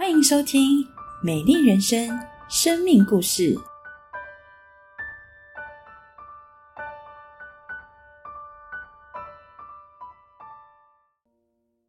[0.00, 0.82] 欢迎收听
[1.22, 2.08] 《美丽人生》
[2.48, 3.54] 生命故事。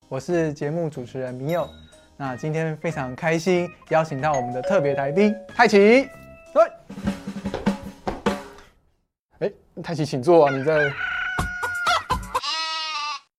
[0.10, 1.66] 我是节目主持人明佑，
[2.18, 6.05] 那今天非常开心，邀请到我们的特别来宾泰奇。
[6.55, 6.71] 哎，
[9.39, 9.52] 哎，
[9.82, 10.54] 太奇，请坐啊！
[10.54, 10.91] 你在。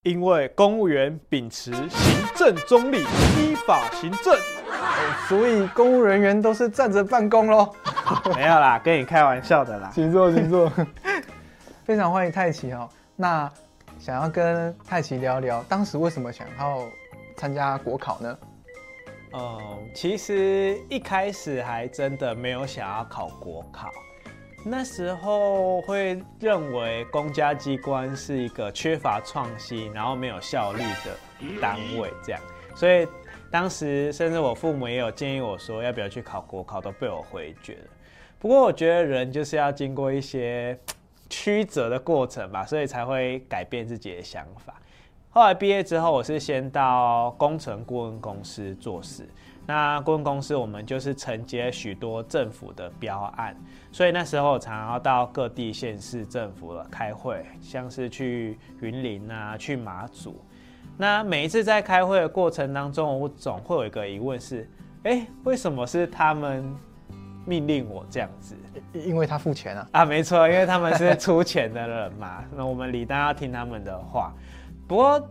[0.05, 3.03] 因为公务员秉持行政中立、
[3.39, 4.35] 依法行政，
[5.29, 7.73] 所以公务人员都是站着办公喽。
[8.35, 9.91] 没有啦，跟你开玩笑的啦。
[9.95, 10.71] 请坐，请坐。
[11.85, 12.89] 非常欢迎泰奇哦。
[13.17, 13.51] 那
[13.99, 16.87] 想要跟泰奇聊聊，当时为什么想要
[17.37, 18.39] 参加国考呢？
[19.35, 19.61] 嗯，
[19.95, 23.91] 其实一开始还真的没有想要考国考。
[24.65, 32.41] 那时候会认为公家机关是一个缺乏创新，然后没有效率的单位，这样，
[32.77, 33.09] 所以
[33.53, 37.91] 当时甚至我父母也有建议我说要不要去考国考，都被我回绝了。
[38.39, 40.77] 不过我觉得人就是要经过一些
[41.29, 44.75] 曲折的过程吧，所以才会改变自己的想法。
[45.29, 49.29] 后来毕业之后，我是先到工程顾问公司做事。
[49.65, 53.57] 那顾问公司我们就是承接许多政府的标案，
[53.93, 60.43] 所以那时候我常常要到各地县市政府了开会，像是去云林啊，去马祖。
[60.97, 64.69] 那每一次在开会的过程当中，我总会有一个疑问是：
[65.05, 66.65] 哎，为什么是他们
[67.45, 68.57] 命令我这样子？
[68.93, 69.89] 因为他付钱啊？
[69.93, 72.45] 啊，没错，因为他们是出钱的人嘛。
[72.57, 74.33] 那我们理当要听他们的话。
[74.87, 75.29] 不过。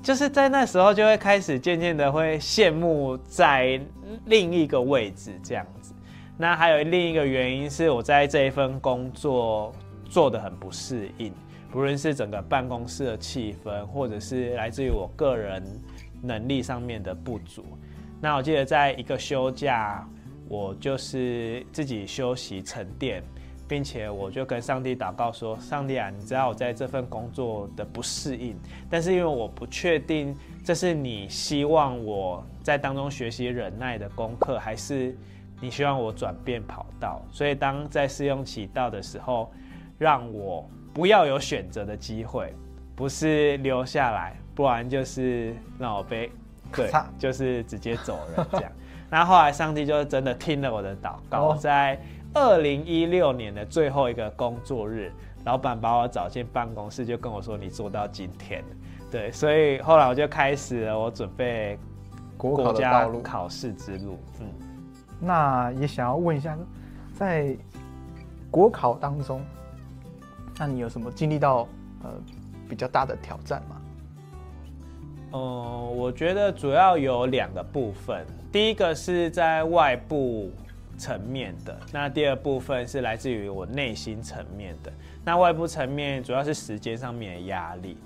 [0.00, 3.80] 就是在那时候就会开始渐渐的会羡慕在
[4.26, 5.92] 另一个位置这样子。
[6.36, 9.72] 那还有另一个原因是我在这一份工作
[10.08, 11.34] 做的很不适应，
[11.70, 15.62] 不论是整个办公室的气氛，或者是来自于我个人
[16.22, 17.64] 能力上面的不足。
[18.20, 20.08] 那我记得在一个休假，
[20.48, 23.22] 我就是自己休息沉淀。
[23.68, 28.56] 并且我就跟上帝祷告说：“上帝啊，你知道我在这份工作的不适应，
[28.88, 35.14] 但是因为我不确定这是你希望我在当中学习忍耐的功课，还是
[35.60, 37.20] 你希望我转变跑道。
[37.30, 39.52] 所以当在试用期到的时候，
[39.98, 40.66] 让我
[40.98, 42.52] 不要有选择的机会，
[42.96, 46.28] 不是留下来，不然就是让我被
[46.74, 48.72] 对，就是直接走人这样。
[49.08, 51.96] 那后来上帝就真的听了我的祷告，在。
[52.34, 55.10] 二零一六年的最后一个工作日，
[55.44, 58.62] 老板把我找进办公室，就跟我说：“你做到今天。”
[59.10, 61.78] 对，所以后来我就开始了我准备
[62.36, 64.18] 国考的道路考试之路。
[64.40, 64.46] 嗯，
[65.18, 66.56] 那也想要问一下，
[67.14, 67.56] 在
[68.50, 69.42] 国考当中，
[70.58, 71.68] 那你有什么经历到
[72.02, 72.10] 呃
[72.68, 73.80] 比较大的挑战吗？
[75.32, 80.50] 嗯，我觉得主要有两个部分，第一个是在外部。
[80.98, 84.92] 层面的那第二部分是来自于我内心层面的，
[85.24, 87.96] 那外部层面主要是时间上面的压力，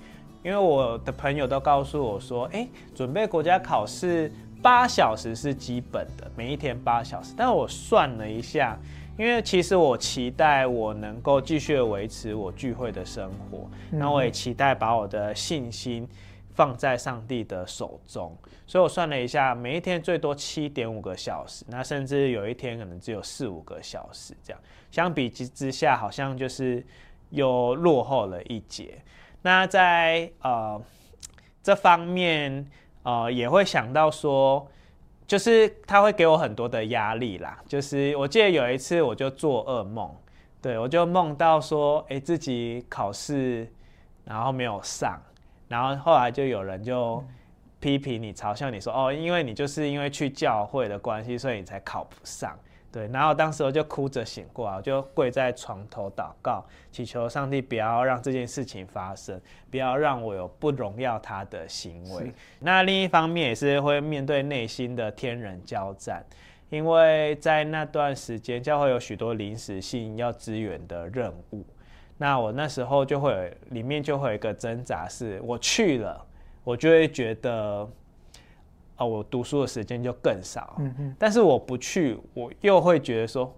[0.43, 4.31] 因为我的朋友都告诉我说，哎，准备国家考试
[4.61, 7.33] 八小时是基本的，每一天八小时。
[7.35, 8.77] 但我算了一下，
[9.17, 16.07] 因为其实我期待我能够继续维持我聚会的生活，那我也期待把我的信心。
[16.55, 18.31] 放在上帝的手中，
[18.67, 24.61] 所以我算了一下，每一天最多七点五个小时，那甚至有一天可能只有四五个小时这样。
[24.91, 26.85] 相比之之下，好像就是
[27.31, 29.03] 又落后了一截。
[29.41, 30.79] 那在呃
[31.63, 32.63] 这方面，
[33.01, 34.67] 呃也会想到说，
[35.25, 37.57] 就是他会给我很多的压力啦。
[37.65, 40.09] 就是我记得有一次，我就做噩梦，
[40.61, 43.67] 对我就梦到说，哎，自己考试
[44.25, 45.21] 然后没有上。
[45.67, 47.23] 然后后来就有人就
[47.79, 52.57] 批评你、嘲笑你说：“哦，因为你就是因为去教会的关系，所以你才考不上。”
[52.93, 53.07] 对。
[53.07, 62.31] 然后当时我就哭着醒过来，我就跪在床头祷告，祈求上帝不要让这件事情发生，不要让我有不荣耀他的行为。
[62.59, 66.23] 那另一方面也是会面对内心的天人交战，
[66.69, 71.65] 因为在那段时间教会有许多临时性要支援的任务。
[72.15, 76.25] 那我那时候就会里面就会有一个挣扎，是我去了，
[76.63, 77.89] 我就会觉得，
[78.97, 80.75] 哦，我读书的时间就更少。
[80.79, 81.15] 嗯嗯。
[81.17, 83.53] 但是我不去，我又会觉得说，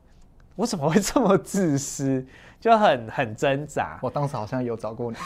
[0.56, 2.26] 我怎么会这么自私？
[2.60, 4.00] 就很很挣扎。
[4.02, 5.18] 我当时好像有找过你。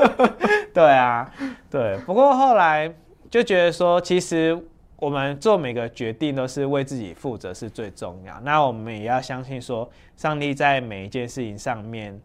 [0.74, 1.32] 对啊，
[1.70, 1.96] 对。
[2.06, 2.92] 不过后来
[3.30, 4.58] 就觉得说，其实
[4.96, 8.40] 我们做每个决定都是为自己负责是最重要。
[8.40, 12.20] 那我们也要相信说，上帝在每一件事情上面。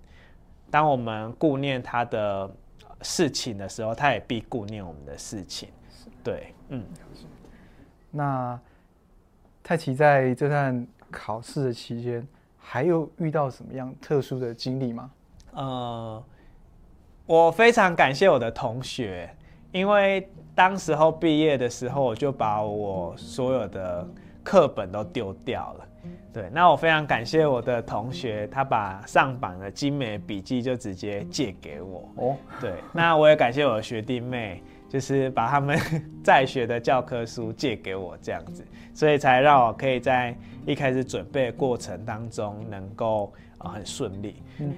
[0.72, 2.48] 当我们顾念他的
[3.02, 5.68] 事情的时候，他也必顾念我们的事情。
[6.24, 6.84] 对，嗯。
[8.12, 8.60] 那
[9.64, 12.28] 太奇在这段考试的期间，
[12.58, 15.12] 还有遇到什么样特殊的经历吗？
[15.54, 16.24] 呃，
[17.26, 19.30] 我非常感谢我的同学，
[19.72, 24.08] 因为当时候毕业的时候，我就把我所有的
[24.44, 25.86] 课本都丢掉了。
[26.32, 32.10] 对，那我非常感谢我的同学，他把上榜的精美笔记就直接借给我。
[32.16, 35.80] 哦，对，那我也感谢我的学弟妹，就是把他们
[36.22, 44.42] 在学的教科书借给我，这样子，所以才让我可以在一开始准备过程当中能够啊很顺利。
[44.58, 44.74] 嗯。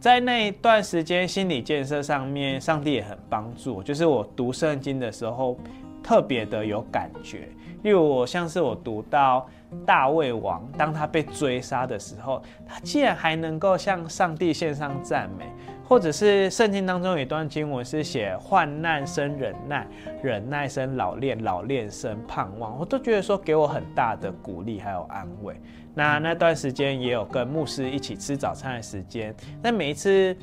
[0.00, 3.82] 在那一段时间，心理建设上面，上帝也很帮助。
[3.82, 5.58] 就是我读圣经的时候，
[6.02, 7.50] 特别的有感觉。
[7.82, 9.46] 例如，我像是我读到
[9.84, 15.44] 大卫王，当他被追杀的时候，他竟然还能够向上帝献上赞美。
[15.90, 19.84] 或者是圣经当中有一段经文是写患难生忍耐，
[20.22, 25.60] 忍耐生老练，老练生盼望，我都觉得说给我很大的鼓励还有安慰。
[25.92, 30.36] 那那段时间也有跟牧师一起吃早餐的时间，那每一次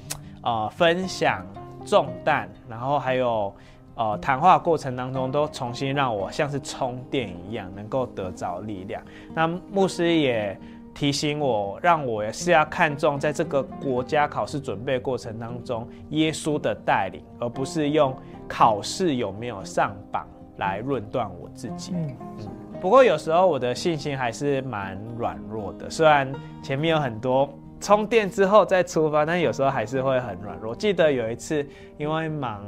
[0.44, 1.46] 呃分享
[1.86, 3.56] 重担，然后还有
[3.96, 9.02] 呃谈话过程当中，都重新让我像是充电一样，能够得着力量。
[9.34, 10.60] 那牧师也。
[10.98, 18.18] 提醒我，让我也是要看重在这个国家考试准备过程当中，耶稣的带领，而不是用
[18.48, 20.28] 考试有没有上榜
[20.58, 21.94] 来论断我自己。
[21.94, 22.18] 嗯，
[22.82, 26.34] 不过有时候我的信心还是蛮软弱的，虽然
[26.64, 27.48] 前面有很多
[27.80, 30.76] 充电之后再出发，但有时候还是会很软弱。
[30.76, 31.64] 记得有一次，
[32.00, 32.66] 因为忙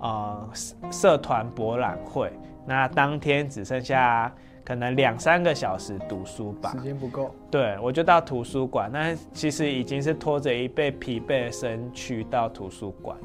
[0.00, 0.50] 呃
[0.90, 2.32] 社团博览会，
[2.66, 4.34] 那当天只剩下。
[4.70, 7.34] 可能两三个小时读书吧，时间不够。
[7.50, 13.18] 对，我就到图书馆，那其实已经是拖着一背疲惫的身躯到图书馆，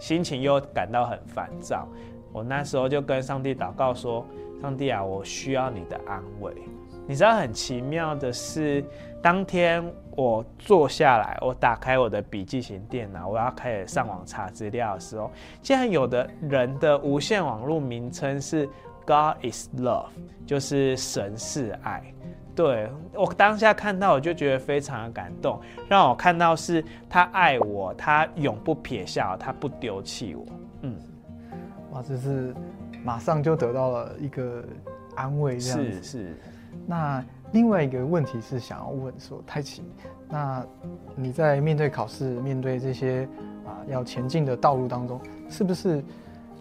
[0.00, 1.86] 心情又感到很烦躁。
[2.32, 4.26] 我那时候就跟上帝祷告说
[4.60, 6.52] ：“上帝啊，我需要你的安慰。”
[7.06, 8.84] 你知道很奇妙的是，
[9.22, 15.30] 当天我坐下来，我打开我的笔记型电脑，我要开始上网查资料的时候，
[15.62, 18.68] 竟然有的人的无线网络名称是。
[19.06, 20.08] God is love，
[20.46, 22.02] 就是神是爱。
[22.54, 25.58] 对我当下看到，我就觉得非常的感动，
[25.88, 30.44] 让我看到是他爱我，他永不撇下，他不丢弃我。
[30.82, 30.96] 嗯，
[31.92, 32.54] 哇，这是
[33.02, 34.64] 马上就得到了一个
[35.14, 35.92] 安慰，这样子。
[35.92, 36.36] 是是。
[36.86, 39.82] 那另外一个问题是想要问说，太奇，
[40.28, 40.64] 那
[41.14, 43.26] 你在面对考试、面对这些
[43.64, 46.04] 啊要前进的道路当中，是不是？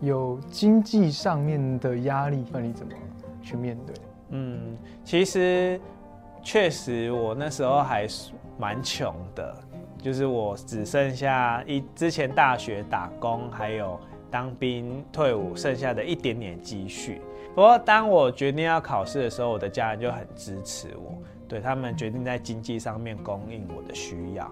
[0.02, 2.94] 有经济上面的压力，那你怎么
[3.42, 3.96] 去面对？
[4.30, 5.80] 嗯，其实
[6.42, 8.08] 确实我那时候还
[8.58, 9.56] 蛮穷的，
[10.02, 14.00] 就是我只剩下一之前大学打工，还有
[14.30, 17.22] 当兵退伍剩下的一点点积蓄。
[17.56, 21.18] 不过当我决定要考试的时候，我的家人就很支持我，
[21.48, 24.50] 对他们决定在经济上面供应我的需要。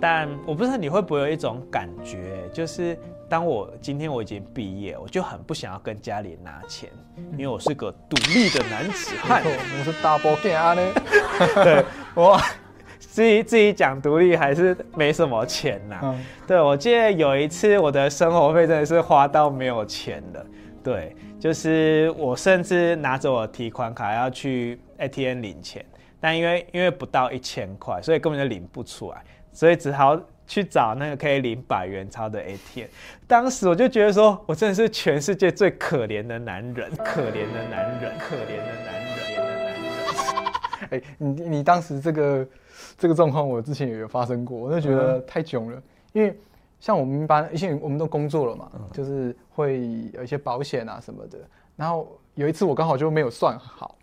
[0.00, 2.98] 但我不知道你会不会有一种感觉，就是
[3.28, 6.90] 当我今天我已经毕业，我就很不想要跟家里拿钱，
[7.32, 9.42] 因为我是个独立的男子汉。
[9.44, 10.82] 我是大波健啊呢。
[11.64, 11.84] 对
[12.14, 12.38] 我
[12.98, 16.14] 自己自己讲独立还是没什么钱呐。
[16.46, 20.46] 对我记得有一次我的生活费真的是花到没有钱了。
[20.84, 25.84] 对，就是我甚至拿着我提款卡要去 ATM 领钱，
[26.20, 29.24] 但因为因为不到一千块，所以根本就领不出来。
[29.56, 32.88] 所以只好去找那个可以领百元钞的 ATM。
[33.26, 40.92] 当时我就觉得说，我真的是全世界最可怜的男人，可怜的男人，可怜的男人，可怜的男人。
[40.92, 42.46] 哎，你你当时这个
[42.98, 45.82] 这个状况，我之前也有发生过，我就觉得太囧了。
[46.12, 46.38] 因为
[46.78, 49.80] 像我们一般，因为我们都工作了嘛，就是会
[50.12, 51.38] 有一些保险啊什么的。
[51.76, 53.96] 然后有一次我刚好就没有算好，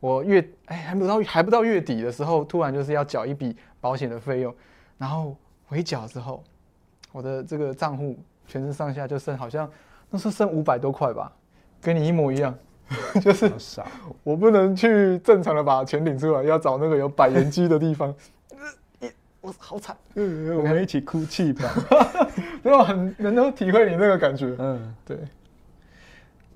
[0.00, 3.54] 我月哎还不到还不到月底的时候，突然就是要缴一笔。
[3.82, 4.54] 保险的费用，
[4.96, 5.36] 然后
[5.66, 6.42] 回缴之后，
[7.10, 9.68] 我的这个账户全身上下就剩好像
[10.08, 11.32] 那时候剩五百多块吧，
[11.80, 12.56] 跟你一模一样，
[13.20, 13.84] 就是傻，
[14.22, 18.14] 我不能去正常的把钱领出来，要找那个有百元机的地方，
[19.42, 21.68] 我好惨，我们一起哭泣吧，
[22.62, 25.18] 因为很能够体会你那个感觉，嗯，对，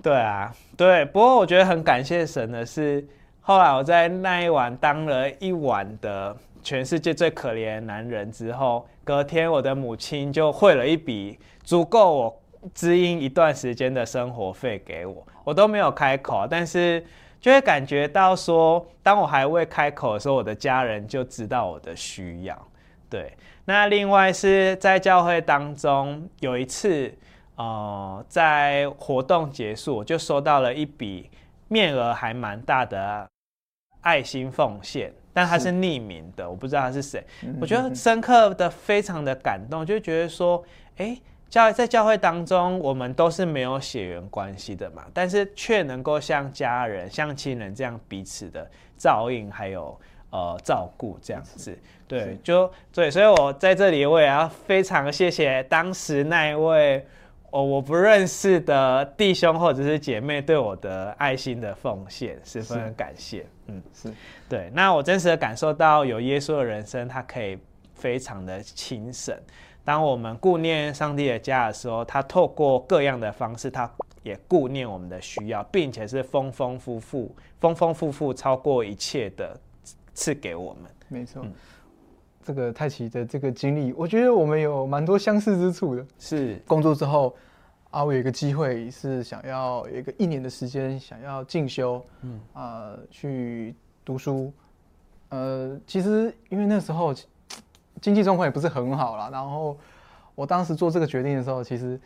[0.01, 3.05] 对啊，对，不过我觉得很感谢神的是，
[3.41, 6.37] 后来我在那一晚当了一晚的。
[6.63, 12.41] 全世界最可怜的男人之后，隔天我的母亲就汇了一笔足够我
[12.73, 17.05] 支应一段时间的生活费给我，我都没有开口，但是
[17.39, 22.67] 就会感觉到说，当我还未开口的时候，我的家人就知道我的需要。
[23.09, 23.31] 对，
[23.65, 27.13] 那另外是在教会当中有一次，
[27.55, 31.29] 呃，在活动结束，我就收到了一笔
[31.67, 33.27] 面额还蛮大的。
[34.01, 37.23] 爱心奉献，但他是匿名的，我不知道他是谁。
[37.43, 40.63] 嗯我觉得深刻的非常的感动，就觉得说，
[40.95, 41.15] 哎、
[41.47, 48.67] 教在教会当中，我们都是没有血缘关系的嘛，但是却能够像家人、像亲人这样彼此的
[48.97, 49.95] 照应，还有
[50.31, 51.77] 呃照顾这样子。
[52.07, 57.05] 对，就对，所以我在这里我也要非常谢谢当时那一位
[57.51, 63.45] 哦我不认识的弟兄或者是姐妹对我的爱心的奉献，十分是感谢。
[63.67, 64.11] 嗯，是
[64.49, 64.71] 对。
[64.73, 67.57] 那我真实的感受到，有耶稣的人生，他可以
[67.93, 69.35] 非常的轻省。
[69.83, 73.89] 当我们顾念上帝的家的时候，他透过各样的方式，他
[74.23, 79.57] 也顾念我们的需要，并且是丰丰富富、丰丰富富超过一切的
[80.13, 80.91] 赐给我们。
[81.07, 81.41] 没错。
[81.43, 81.53] 嗯
[82.47, 86.05] 这个太奇的这个经历，我觉得我们有蛮多相似之处的。
[86.17, 87.35] 是工作之后，
[87.97, 93.73] 啊，我有一个机会是想要有一个一年的时间，想要进修，嗯，呃，去
[94.05, 94.53] 读书。
[95.29, 97.11] 呃，其实因为那时候
[97.99, 99.75] 经济状况也不是很好啦，然后
[100.35, 101.99] 我当时做这个决定的时候，其实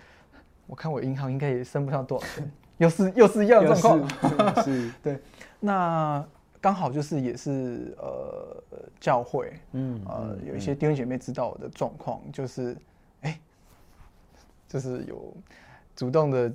[0.65, 4.63] 我看我银行应该也剩不上多少钱，又是又是一样的状况。
[4.63, 4.89] 是，
[5.59, 6.25] 那
[6.61, 8.63] 刚好就是也是呃
[8.97, 12.77] 教会，嗯呃，有一些弟兄姐妹知道我的状况，就是，
[13.23, 13.37] 哎、
[14.69, 15.35] 就是有
[15.95, 16.51] 主动的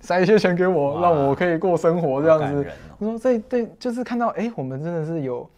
[0.00, 2.66] 塞一些钱给我，让我可以过生活这样子。
[2.98, 5.50] 我说这对，就是看到哎、我们真的是有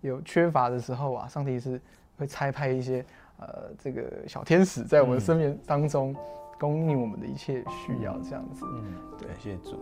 [0.00, 1.80] 有缺乏的时候啊，上帝是
[2.18, 3.04] 会差派一些
[3.38, 3.46] 呃
[3.82, 6.14] 这个小天使在我们嗯生命当中
[6.58, 8.64] 供应我们的一切需要，这样子。
[8.64, 9.78] 嗯，感谢主。